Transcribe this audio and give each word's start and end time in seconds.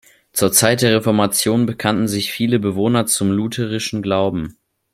Zur 0.33 0.51
Zeit 0.51 0.81
der 0.81 0.95
Reformation 0.95 1.67
bekannten 1.67 2.07
sich 2.07 2.31
viele 2.31 2.57
Bewohner 2.57 3.05
zum 3.05 3.29
lutherischen 3.29 4.01
Glauben. 4.01 4.57